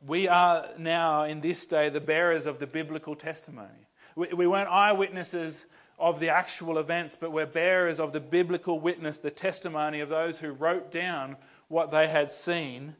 [0.04, 3.86] We are now, in this day, the bearers of the biblical testimony.
[4.16, 5.64] We, we weren't eyewitnesses
[6.02, 10.40] of the actual events, but we're bearers of the biblical witness, the testimony of those
[10.40, 11.36] who wrote down
[11.68, 12.96] what they had seen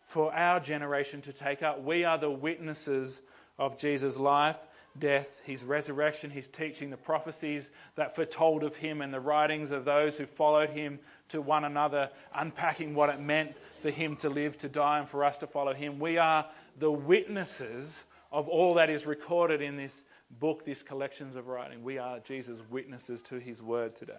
[0.00, 1.84] for our generation to take up.
[1.84, 3.20] We are the witnesses
[3.58, 4.56] of Jesus' life,
[4.98, 9.84] death, his resurrection, his teaching, the prophecies that foretold of him, and the writings of
[9.84, 10.98] those who followed him
[11.28, 15.22] to one another, unpacking what it meant for him to live, to die, and for
[15.22, 15.98] us to follow him.
[15.98, 16.46] We are
[16.78, 21.82] the witnesses of all that is recorded in this book, these collections of writing.
[21.82, 24.14] We are Jesus' witnesses to his word today.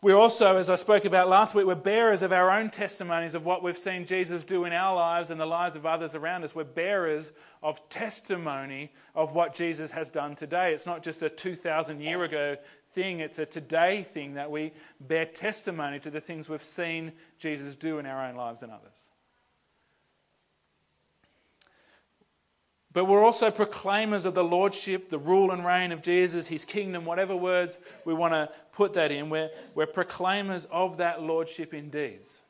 [0.00, 3.44] We're also, as I spoke about last week, we're bearers of our own testimonies of
[3.44, 6.54] what we've seen Jesus do in our lives and the lives of others around us.
[6.54, 7.32] We're bearers
[7.64, 10.72] of testimony of what Jesus has done today.
[10.72, 12.56] It's not just a 2,000 year ago
[12.92, 17.74] thing, it's a today thing that we bear testimony to the things we've seen Jesus
[17.74, 19.07] do in our own lives and others.
[22.98, 27.04] But we're also proclaimers of the lordship, the rule and reign of Jesus, his kingdom,
[27.04, 29.30] whatever words we want to put that in.
[29.30, 32.40] We're, we're proclaimers of that lordship in deeds.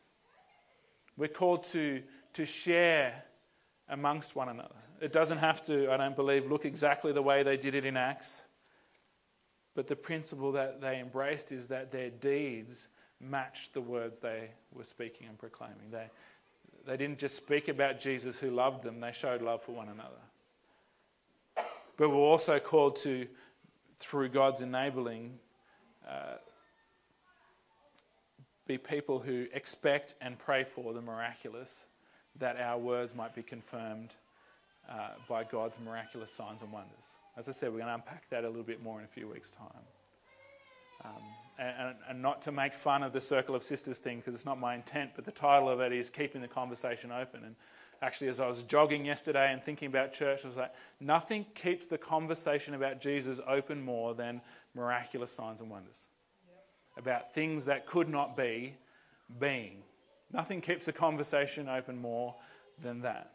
[1.19, 3.25] We're called to, to share
[3.91, 4.77] amongst one another.
[5.03, 7.99] It doesn't have to, I don't believe, look exactly the way they did it in
[7.99, 8.47] Acts.
[9.75, 12.89] But the principle that they embraced is that their deeds
[13.21, 15.91] matched the words they were speaking and proclaiming.
[15.91, 16.07] They,
[16.87, 20.17] they didn't just speak about Jesus who loved them, they showed love for one another.
[21.99, 23.27] But we're also called to,
[23.99, 25.35] through God's enabling,
[26.09, 26.37] uh,
[28.67, 31.85] be people who expect and pray for the miraculous,
[32.39, 34.15] that our words might be confirmed
[34.89, 37.05] uh, by God's miraculous signs and wonders.
[37.37, 39.29] As I said, we're going to unpack that a little bit more in a few
[39.29, 39.67] weeks' time.
[41.05, 41.23] Um,
[41.59, 44.59] and, and, not to make fun of the Circle of Sisters thing because it's not
[44.59, 47.45] my intent, but the title of it is Keeping the Conversation Open.
[47.45, 47.55] And
[48.03, 51.87] actually, as I was jogging yesterday and thinking about church, I was like, nothing keeps
[51.87, 54.41] the conversation about Jesus open more than
[54.75, 56.07] miraculous signs and wonders.
[56.97, 57.05] Yep.
[57.05, 58.75] About things that could not be
[59.41, 59.83] being.
[60.33, 62.35] Nothing keeps the conversation open more
[62.83, 63.33] than that.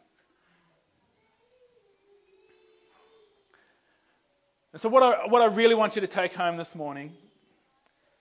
[4.72, 7.12] And so, what I, what I really want you to take home this morning,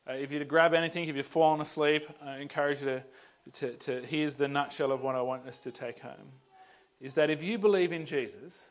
[0.08, 3.04] uh, if you're to grab anything, if you've fallen asleep, I encourage you to,
[3.52, 6.32] to, to, here's the nutshell of what I want us to take home,
[7.02, 8.66] is that if you believe in Jesus,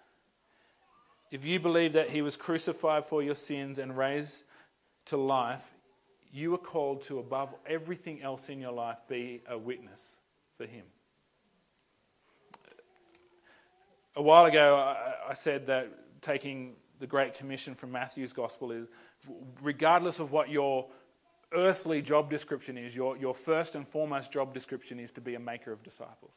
[1.31, 4.45] if you believe that he was crucified for your sins and raised
[5.07, 5.63] to life,
[6.33, 10.17] you are called to, above everything else in your life, be a witness
[10.57, 10.85] for Him.
[14.17, 18.89] A while ago, I, I said that taking the Great Commission from Matthew's Gospel is
[19.63, 20.87] regardless of what your
[21.55, 25.41] earthly job description is, your, your first and foremost job description is to be a
[25.41, 26.35] maker of disciples.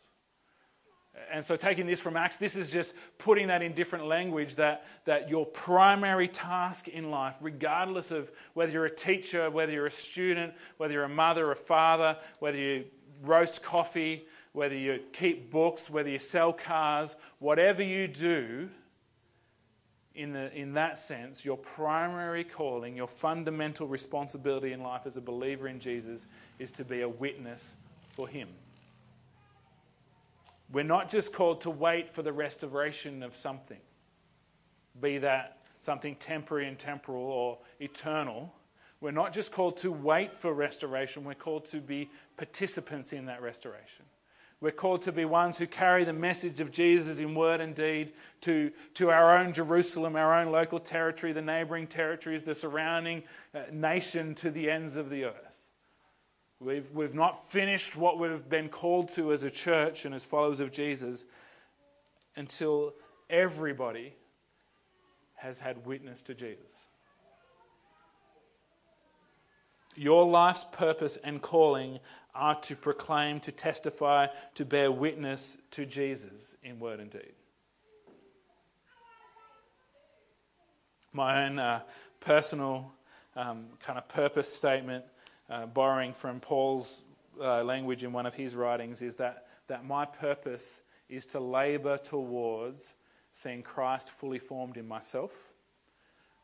[1.32, 4.86] And so, taking this from Acts, this is just putting that in different language that,
[5.06, 9.91] that your primary task in life, regardless of whether you're a teacher, whether you're a
[9.91, 12.86] student, whether you're a mother, or a father, whether you
[13.23, 18.69] roast coffee, whether you keep books, whether you sell cars, whatever you do,
[20.15, 25.21] in, the, in that sense, your primary calling, your fundamental responsibility in life as a
[25.21, 26.25] believer in Jesus
[26.58, 27.75] is to be a witness
[28.15, 28.47] for Him.
[30.71, 33.80] We're not just called to wait for the restoration of something,
[34.99, 38.54] be that something temporary and temporal or eternal.
[39.01, 43.41] We're not just called to wait for restoration, we're called to be participants in that
[43.41, 44.06] restoration.
[44.65, 48.13] We're called to be ones who carry the message of Jesus in word and deed
[48.41, 53.21] to, to our own Jerusalem, our own local territory, the neighboring territories, the surrounding
[53.54, 55.54] uh, nation to the ends of the earth.
[56.60, 60.60] We've, we've not finished what we've been called to as a church and as followers
[60.60, 61.28] of Jesus
[62.36, 62.95] until
[63.30, 64.15] everybody
[65.36, 66.88] has had witness to Jesus.
[69.95, 71.99] Your life's purpose and calling
[72.34, 77.34] are to proclaim, to testify, to bear witness to Jesus in word and deed.
[81.13, 81.79] My own uh,
[82.19, 82.91] personal
[83.38, 85.05] um, kind of purpose statement
[85.49, 87.03] uh, borrowing from Paul's
[87.39, 91.97] uh, language in one of his writings, is that, that my purpose is to labor
[91.97, 92.93] towards
[93.31, 95.31] seeing Christ fully formed in myself,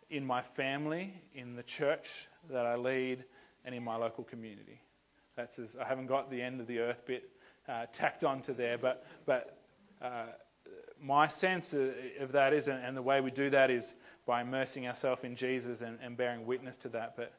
[0.10, 3.24] in my family, in the church that I lead,
[3.66, 4.82] and in my local community.
[5.36, 7.30] That's as, I haven't got the end of the earth bit
[7.68, 9.58] uh, tacked onto there, but, but
[10.02, 10.26] uh,
[11.00, 13.96] my sense of that is, and the way we do that is
[14.26, 17.16] by immersing ourselves in Jesus and, and bearing witness to that.
[17.16, 17.34] But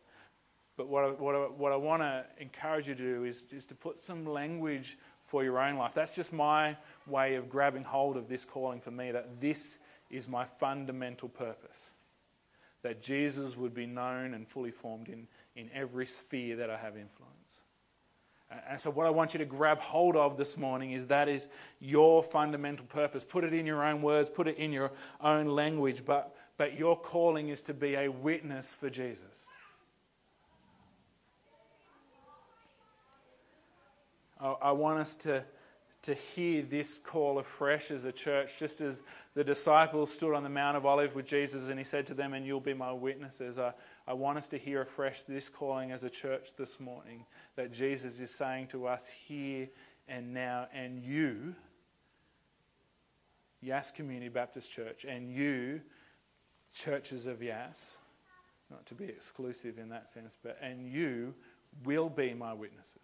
[0.77, 3.67] but what I, what I, what I want to encourage you to do is, is
[3.67, 5.93] to put some language for your own life.
[5.95, 9.79] That's just my way of grabbing hold of this calling for me, that this
[10.11, 11.92] is my fundamental purpose.
[12.83, 16.97] That Jesus would be known and fully formed in, in every sphere that I have
[16.97, 17.61] influence.
[18.69, 21.49] And so, what I want you to grab hold of this morning is that is
[21.81, 23.25] your fundamental purpose.
[23.25, 26.99] Put it in your own words, put it in your own language, but, but your
[26.99, 29.47] calling is to be a witness for Jesus.
[34.41, 35.45] I, I want us to,
[36.03, 39.03] to hear this call afresh as a church, just as
[39.35, 42.35] the disciples stood on the Mount of Olives with Jesus and he said to them,
[42.35, 43.57] And you'll be my witnesses.
[43.57, 43.73] I,
[44.07, 48.19] I want us to hear afresh this calling as a church this morning that Jesus
[48.19, 49.69] is saying to us here
[50.09, 51.55] and now, and you,
[53.61, 55.81] Yass Community Baptist Church, and you,
[56.75, 57.97] churches of Yass,
[58.71, 61.33] not to be exclusive in that sense, but and you
[61.85, 63.02] will be my witnesses.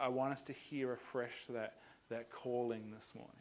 [0.00, 1.74] I want us to hear afresh that,
[2.08, 3.36] that calling this morning.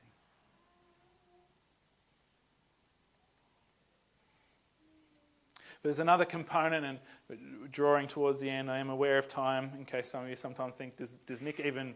[5.83, 6.99] There's another component, and
[7.71, 10.75] drawing towards the end, I am aware of time, in case some of you sometimes
[10.75, 11.95] think, does, does Nick even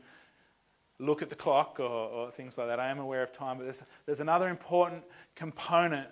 [0.98, 2.80] look at the clock or, or, things like that?
[2.80, 5.04] I am aware of time, but there's, there's another important
[5.36, 6.08] component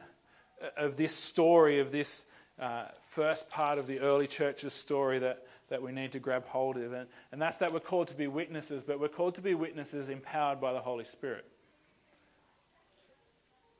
[0.77, 2.25] of this story, of this
[2.59, 6.77] uh, first part of the early church's story that, that we need to grab hold
[6.77, 6.93] of.
[6.93, 10.07] And, and that's that we're called to be witnesses, but we're called to be witnesses
[10.07, 11.45] empowered by the Holy Spirit.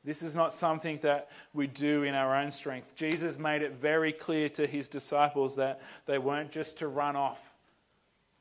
[0.04, 2.96] This is not something that we do in our own strength.
[2.96, 7.40] Jesus made it very clear to his disciples that they weren't just to run off,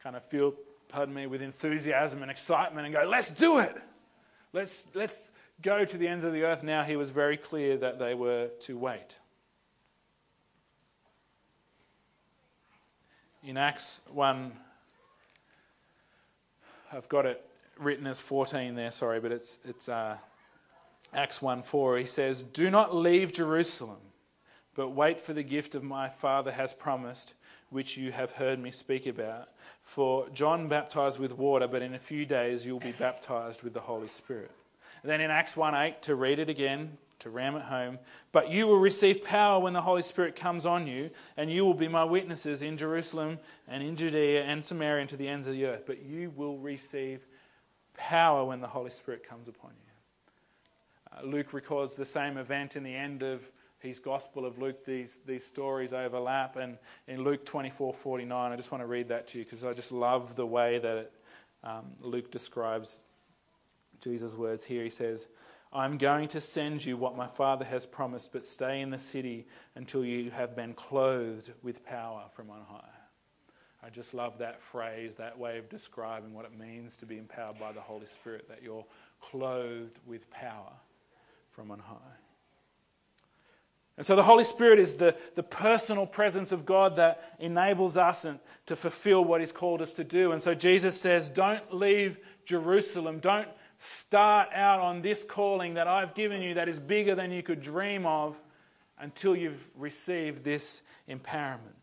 [0.02, 0.54] kind of feel,
[0.88, 3.76] pardon me, with enthusiasm and excitement and go, let's do it.
[4.54, 5.30] Let's, let's
[5.60, 6.84] go to the ends of the earth now.
[6.84, 9.18] He was very clear that they were to wait.
[13.44, 14.52] In Acts 1,
[16.92, 17.44] I've got it
[17.78, 20.16] written as 14 there, sorry, but it's, it's uh,
[21.12, 21.98] Acts 1 4.
[21.98, 23.98] He says, Do not leave Jerusalem,
[24.74, 27.34] but wait for the gift of my Father has promised,
[27.70, 29.48] which you have heard me speak about.
[29.80, 33.80] For John baptized with water, but in a few days you'll be baptized with the
[33.80, 34.52] Holy Spirit.
[35.02, 37.98] And then in Acts 1 8, to read it again, to ram it home.
[38.32, 41.74] But you will receive power when the Holy Spirit comes on you, and you will
[41.74, 45.54] be my witnesses in Jerusalem and in Judea and Samaria and to the ends of
[45.54, 45.84] the earth.
[45.86, 47.26] But you will receive
[47.96, 51.18] power when the Holy Spirit comes upon you.
[51.18, 53.42] Uh, Luke records the same event in the end of
[53.78, 54.84] his Gospel of Luke.
[54.84, 56.56] These, these stories overlap.
[56.56, 59.72] And in Luke 24 49, I just want to read that to you because I
[59.72, 61.12] just love the way that it,
[61.64, 63.02] um, Luke describes
[64.00, 64.82] Jesus' words here.
[64.82, 65.28] He says,
[65.72, 69.46] I'm going to send you what my Father has promised, but stay in the city
[69.74, 72.84] until you have been clothed with power from on high.
[73.82, 77.58] I just love that phrase, that way of describing what it means to be empowered
[77.58, 78.84] by the Holy Spirit, that you're
[79.20, 80.72] clothed with power
[81.50, 81.96] from on high.
[83.96, 88.24] And so the Holy Spirit is the, the personal presence of God that enables us
[88.24, 90.32] and, to fulfill what He's called us to do.
[90.32, 93.18] And so Jesus says, Don't leave Jerusalem.
[93.18, 93.48] Don't
[93.84, 97.60] Start out on this calling that I've given you that is bigger than you could
[97.60, 98.36] dream of
[98.96, 101.74] until you've received this empowerment.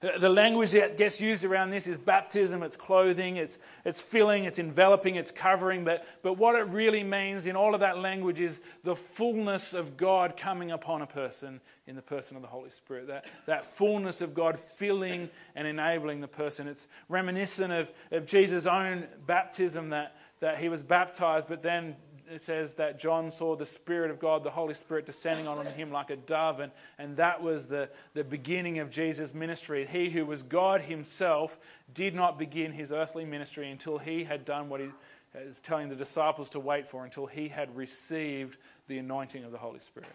[0.00, 4.58] The language that gets used around this is baptism, it's clothing, it's, it's filling, it's
[4.58, 5.84] enveloping, it's covering.
[5.84, 9.96] But, but what it really means in all of that language is the fullness of
[9.96, 13.06] God coming upon a person in the person of the Holy Spirit.
[13.06, 16.66] That, that fullness of God filling and enabling the person.
[16.66, 21.94] It's reminiscent of, of Jesus' own baptism that, that he was baptized, but then
[22.28, 25.92] it says that John saw the Spirit of God, the Holy Spirit, descending on him
[25.92, 26.58] like a dove.
[26.58, 29.86] And, and that was the, the beginning of Jesus' ministry.
[29.86, 31.56] He who was God himself
[31.94, 34.88] did not begin his earthly ministry until he had done what he
[35.36, 39.58] is telling the disciples to wait for, until he had received the anointing of the
[39.58, 40.10] Holy Spirit.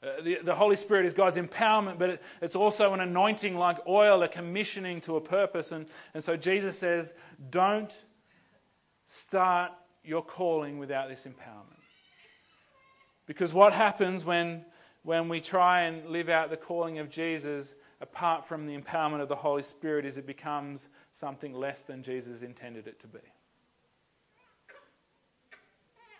[0.00, 3.78] Uh, the, the, Holy Spirit is God's empowerment, but it, it's also an anointing like
[3.88, 5.72] oil, a commissioning to a purpose.
[5.72, 7.14] And, and so Jesus says,
[7.50, 7.92] Don't
[9.14, 9.72] start
[10.04, 11.82] your calling without this empowerment.
[13.26, 14.64] Because what happens when,
[15.02, 19.28] when we try and live out the calling of Jesus apart from the empowerment of
[19.28, 23.20] the Holy Spirit is it becomes something less than Jesus intended it to be.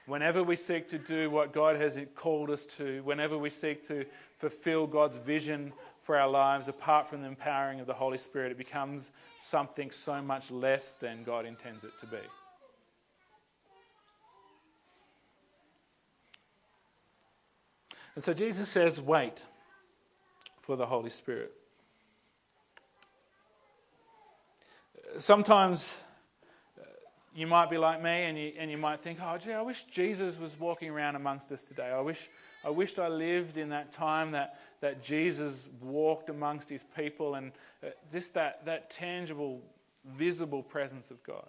[0.07, 4.05] Whenever we seek to do what God has called us to, whenever we seek to
[4.37, 5.73] fulfill God's vision
[6.03, 10.21] for our lives apart from the empowering of the Holy Spirit, it becomes something so
[10.21, 12.19] much less than God intends it to be.
[18.15, 19.47] And so Jesus says, wait
[20.61, 21.53] for the Holy Spirit.
[25.19, 25.99] Sometimes
[26.79, 26.85] uh,
[27.35, 29.85] you might be like me and you, and you might think, oh, gee, I wish
[29.85, 31.91] Jesus was walking around amongst us today.
[31.91, 32.29] I wish
[32.65, 37.53] I, wished I lived in that time that, that Jesus walked amongst his people and
[37.83, 39.61] uh, just that, that tangible,
[40.05, 41.49] visible presence of God.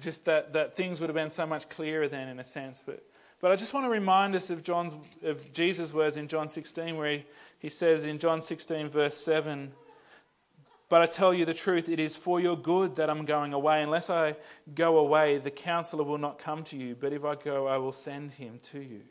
[0.00, 2.82] Just that, that things would have been so much clearer then, in a sense.
[2.84, 3.02] But,
[3.40, 6.96] but I just want to remind us of, John's, of Jesus' words in John 16,
[6.96, 7.24] where he,
[7.58, 9.72] he says in John 16, verse 7,
[10.88, 13.82] But I tell you the truth, it is for your good that I'm going away.
[13.82, 14.36] Unless I
[14.74, 17.92] go away, the counselor will not come to you, but if I go, I will
[17.92, 19.02] send him to you.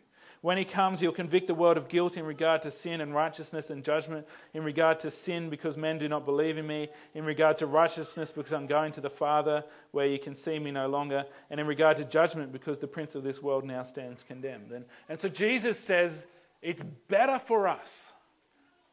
[0.41, 3.69] When he comes, he'll convict the world of guilt in regard to sin and righteousness
[3.69, 7.57] and judgment, in regard to sin because men do not believe in me, in regard
[7.59, 11.25] to righteousness because I'm going to the Father where you can see me no longer,
[11.49, 14.71] and in regard to judgment because the prince of this world now stands condemned.
[14.71, 16.27] And, and so Jesus says
[16.61, 18.13] it's better for us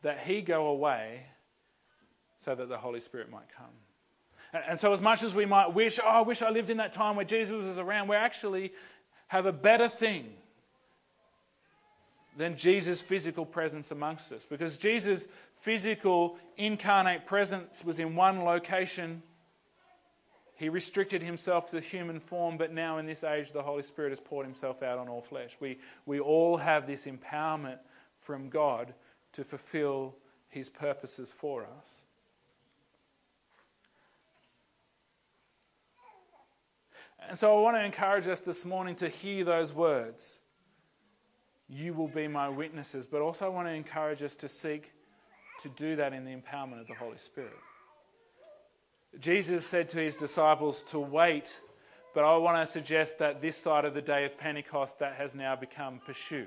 [0.03, 1.27] that he go away
[2.37, 3.67] so that the Holy Spirit might come.
[4.69, 6.93] And so, as much as we might wish, oh, I wish I lived in that
[6.93, 8.73] time where Jesus was around, we actually
[9.29, 10.27] have a better thing
[12.37, 14.47] than Jesus' physical presence amongst us.
[14.49, 15.27] Because Jesus'
[15.57, 19.23] physical incarnate presence was in one location.
[20.55, 24.21] He restricted himself to human form, but now in this age, the Holy Spirit has
[24.21, 25.57] poured himself out on all flesh.
[25.61, 27.79] We, we all have this empowerment
[28.15, 28.95] from God
[29.33, 30.15] to fulfill
[30.49, 32.03] his purposes for us.
[37.29, 40.39] And so I want to encourage us this morning to hear those words
[41.73, 43.07] you will be my witnesses.
[43.07, 44.93] But also, I want to encourage us to seek
[45.63, 47.57] to do that in the empowerment of the Holy Spirit.
[49.21, 51.59] Jesus said to his disciples to wait,
[52.15, 55.35] but I want to suggest that this side of the day of Pentecost, that has
[55.35, 56.47] now become pursue.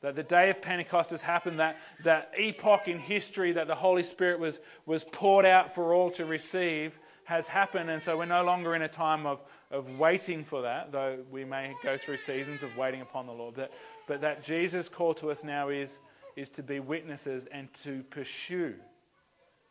[0.00, 4.04] That the day of Pentecost has happened, that, that epoch in history that the Holy
[4.04, 6.96] Spirit was, was poured out for all to receive
[7.28, 7.90] has happened.
[7.90, 11.44] And so we're no longer in a time of, of waiting for that, though we
[11.44, 13.56] may go through seasons of waiting upon the Lord.
[13.56, 13.70] That,
[14.06, 15.98] but that Jesus' call to us now is,
[16.36, 18.76] is to be witnesses and to pursue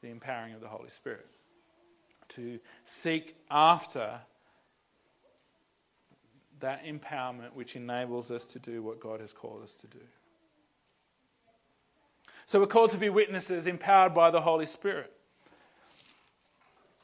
[0.03, 1.25] the empowering of the Holy Spirit,
[2.29, 4.19] to seek after
[6.59, 10.03] that empowerment which enables us to do what God has called us to do.
[12.45, 15.11] So we're called to be witnesses empowered by the Holy Spirit.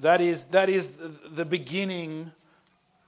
[0.04, 0.92] That is, that is
[1.32, 2.34] the beginning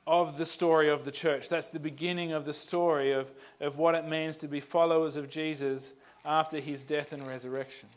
[0.07, 1.49] of the story of the church.
[1.49, 3.29] That's the beginning of the story of,
[3.59, 5.91] of what it means to be followers of Jesus
[6.23, 7.89] after his death and resurrection.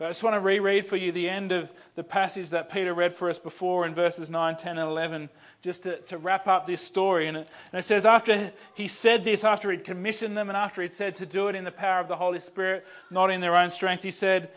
[0.00, 3.12] I just want to reread for you the end of the passage that Peter read
[3.12, 5.28] for us before in verses 9, 10, and 11,
[5.60, 7.28] just to, to wrap up this story.
[7.28, 10.80] And it, and it says, After he said this, after he'd commissioned them, and after
[10.80, 13.56] he'd said to do it in the power of the Holy Spirit, not in their
[13.56, 14.48] own strength, he said,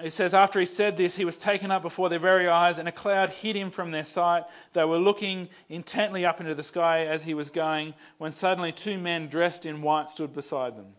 [0.00, 2.88] he says, after he said this, he was taken up before their very eyes, and
[2.88, 4.44] a cloud hid him from their sight.
[4.72, 8.98] They were looking intently up into the sky as he was going, when suddenly two
[8.98, 10.94] men dressed in white stood beside them.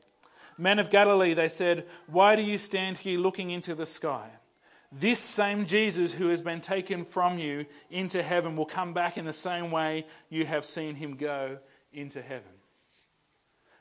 [0.58, 4.30] Men of Galilee, they said, why do you stand here looking into the sky?
[4.91, 9.26] This same Jesus who has been taken from you into heaven will come back in
[9.26, 11.60] the same way you have seen him go
[11.93, 12.52] into heaven.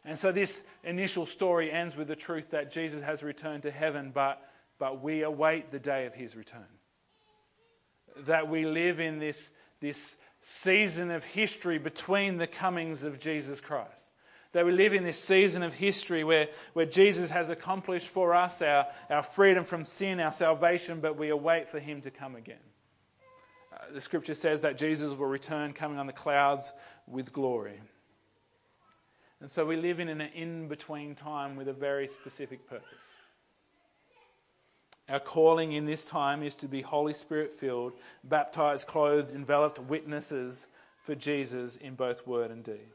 [0.04, 4.12] And so this initial story ends with the truth that Jesus has returned to heaven,
[4.14, 4.42] but,
[4.78, 6.66] but we await the day of his return.
[8.26, 9.50] That we live in this,
[9.80, 14.10] this season of history between the comings of Jesus Christ.
[14.52, 18.62] That we live in this season of history where, where Jesus has accomplished for us
[18.62, 22.56] our, our freedom from sin, our salvation, but we await for him to come again.
[23.72, 26.72] Uh, the scripture says that Jesus will return coming on the clouds
[27.06, 27.78] with glory.
[29.40, 33.07] And so we live in an in between time with a very specific purpose.
[35.08, 37.94] Our calling in this time is to be Holy Spirit filled,
[38.24, 40.66] baptized, clothed, enveloped witnesses
[40.98, 42.90] for Jesus in both word and deed.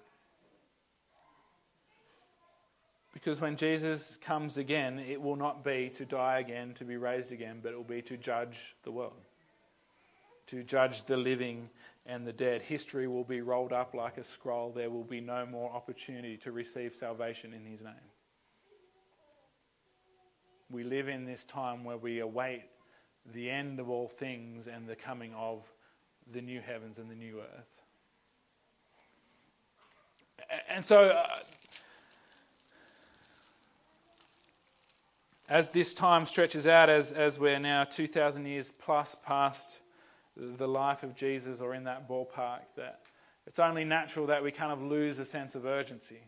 [3.13, 7.31] Because when Jesus comes again, it will not be to die again, to be raised
[7.31, 9.13] again, but it will be to judge the world,
[10.47, 11.69] to judge the living
[12.05, 12.61] and the dead.
[12.61, 14.71] History will be rolled up like a scroll.
[14.71, 17.93] There will be no more opportunity to receive salvation in His name.
[20.73, 22.63] We live in this time where we await
[23.31, 25.61] the end of all things and the coming of
[26.31, 27.83] the new heavens and the new earth.
[30.67, 31.37] And so, uh,
[35.47, 39.79] as this time stretches out, as, as we're now 2,000 years plus past
[40.35, 43.01] the life of Jesus or in that ballpark, that
[43.45, 46.21] it's only natural that we kind of lose a sense of urgency.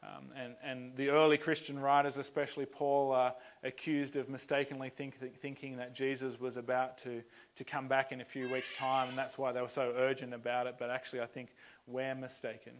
[0.00, 3.34] Um, and, and the early Christian writers, especially Paul, are
[3.64, 7.22] accused of mistakenly think, thinking that Jesus was about to,
[7.56, 10.32] to come back in a few weeks' time, and that's why they were so urgent
[10.32, 10.76] about it.
[10.78, 11.48] But actually, I think
[11.88, 12.74] we're mistaken.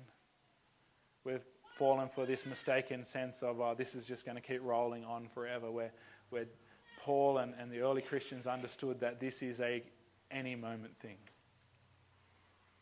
[1.24, 1.44] We've
[1.74, 5.28] fallen for this mistaken sense of, oh, this is just going to keep rolling on
[5.28, 5.90] forever, where,
[6.30, 6.46] where
[7.00, 9.82] Paul and, and the early Christians understood that this is a
[10.30, 11.16] any moment thing.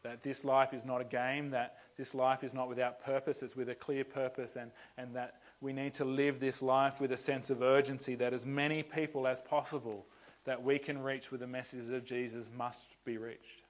[0.06, 3.56] That this life is not a game, that this life is not without purpose, it's
[3.56, 7.16] with a clear purpose, and, and that we need to live this life with a
[7.16, 10.06] sense of urgency that as many people as possible
[10.44, 13.62] that we can reach with the message of Jesus must be reached.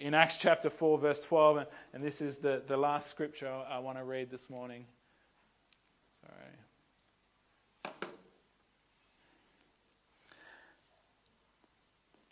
[0.00, 3.98] In Acts chapter 4, verse 12, and this is the, the last scripture I want
[3.98, 4.84] to read this morning.
[6.22, 6.50] Sorry.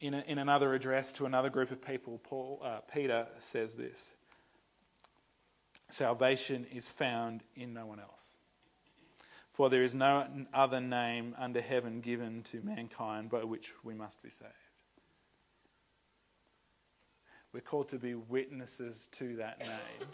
[0.02, 4.10] In, a, in another address to another group of people, Paul, uh, Peter says this
[5.90, 8.36] Salvation is found in no one else.
[9.52, 14.20] For there is no other name under heaven given to mankind by which we must
[14.24, 14.50] be saved.
[17.52, 20.08] We're called to be witnesses to that name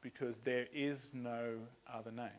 [0.00, 1.56] because there is no
[1.92, 2.30] other name.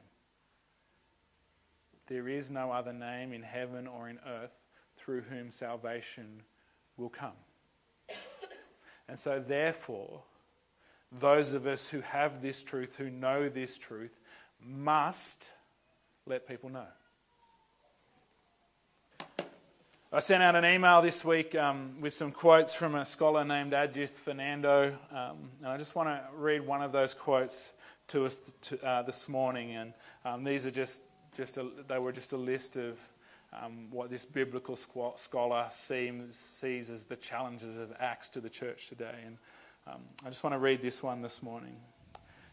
[2.08, 4.61] There is no other name in heaven or in earth
[5.12, 6.42] through whom salvation
[6.96, 7.34] will come.
[9.10, 10.22] And so, therefore,
[11.12, 14.18] those of us who have this truth, who know this truth,
[14.64, 15.50] must
[16.26, 16.88] let people know.
[20.14, 23.74] I sent out an email this week um, with some quotes from a scholar named
[23.74, 27.74] Ajith Fernando, um, and I just want to read one of those quotes
[28.10, 29.76] to us to, uh, this morning.
[29.76, 29.94] And
[30.24, 31.02] um, these are just,
[31.36, 32.98] just a, they were just a list of
[33.54, 38.88] um, what this biblical scholar seems, sees as the challenges of Acts to the church
[38.88, 39.16] today.
[39.26, 39.38] And
[39.88, 41.76] Um, I just want to read this one this morning.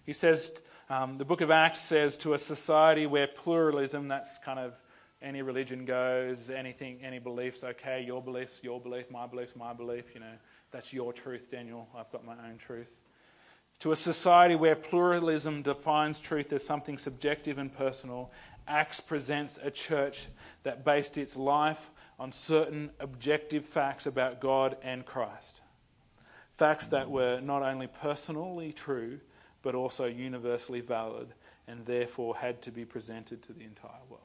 [0.06, 4.58] He says, um, the book of Acts says, to a society where pluralism, that's kind
[4.58, 4.72] of
[5.20, 10.14] any religion goes, anything, any beliefs, okay, your beliefs, your belief, my beliefs, my belief,
[10.14, 10.38] you know,
[10.70, 11.86] that's your truth, Daniel.
[11.94, 12.96] I've got my own truth.
[13.80, 18.30] To a society where pluralism defines truth as something subjective and personal,
[18.68, 20.26] Acts presents a church
[20.62, 25.60] that based its life on certain objective facts about God and Christ.
[26.56, 29.20] Facts that were not only personally true,
[29.62, 31.28] but also universally valid,
[31.66, 34.22] and therefore had to be presented to the entire world.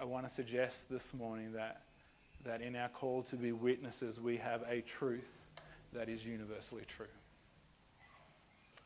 [0.00, 1.82] I want to suggest this morning that,
[2.44, 5.46] that in our call to be witnesses, we have a truth
[5.92, 7.06] that is universally true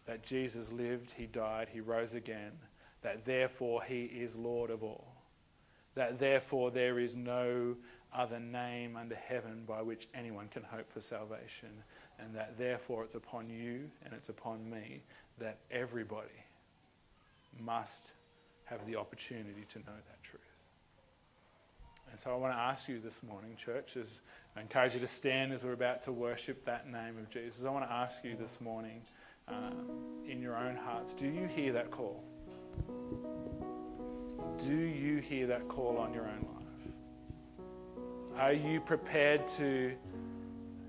[0.06, 2.52] that Jesus lived, he died, he rose again,
[3.04, 5.14] that therefore he is Lord of all,
[5.94, 7.76] that therefore there is no
[8.12, 11.68] other name under heaven by which anyone can hope for salvation,
[12.18, 15.02] and that therefore it's upon you and it's upon me
[15.38, 16.28] that everybody
[17.60, 18.12] must
[18.64, 20.40] have the opportunity to know that truth.
[22.10, 24.20] And so I want to ask you this morning, church, as
[24.56, 27.66] I encourage you to stand as we're about to worship that name of Jesus.
[27.66, 29.02] I want to ask you this morning
[29.46, 29.72] uh,
[30.26, 31.12] in your own hearts.
[31.12, 32.24] Do you hear that call?
[34.66, 36.64] Do you hear that call on your own life?
[38.38, 39.92] Are you prepared to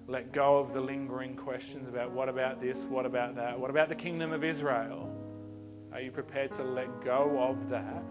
[0.07, 3.89] let go of the lingering questions about what about this, what about that, what about
[3.89, 5.11] the kingdom of Israel?
[5.91, 8.03] Are you prepared to let go of that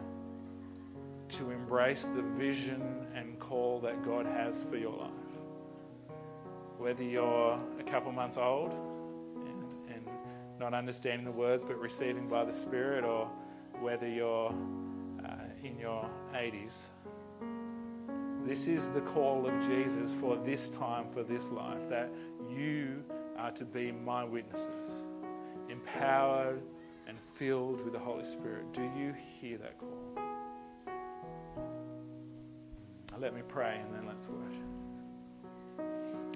[1.31, 5.11] to embrace the vision and call that God has for your life?
[6.79, 8.73] Whether you're a couple months old,
[9.89, 10.07] and
[10.59, 13.31] not understanding the words but receiving by the Spirit, or
[13.81, 14.55] whether you're
[15.25, 16.87] uh, in your 80s.
[18.45, 22.11] This is the call of Jesus for this time, for this life, that
[22.51, 23.03] you
[23.39, 24.93] are to be my witnesses,
[25.71, 26.61] empowered
[27.07, 28.73] and filled with the Holy Spirit.
[28.73, 30.15] Do you hear that call?
[33.19, 34.61] Let me pray and then let's worship.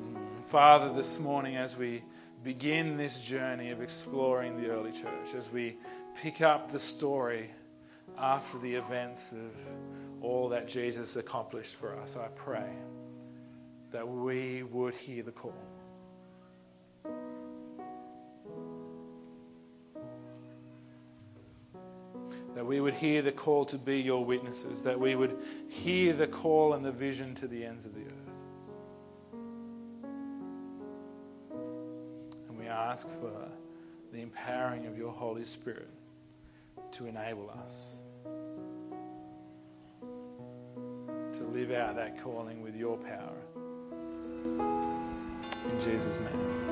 [0.01, 2.03] Mm, Father, this morning as we
[2.45, 5.76] begin this journey of exploring the early church as we
[6.23, 7.49] pick up the story
[8.19, 9.55] after the events of
[10.21, 12.16] all that Jesus accomplished for us.
[12.16, 12.69] I pray
[13.93, 15.55] that we would hear the call.
[22.55, 25.39] That we would hear the call to be your witnesses, that we would
[25.69, 28.41] hear the call and the vision to the ends of the earth.
[32.49, 33.49] And we ask for
[34.12, 35.89] the empowering of your Holy Spirit
[36.93, 37.97] to enable us
[41.36, 43.36] to live out that calling with your power.
[45.64, 46.68] In Jesus' name.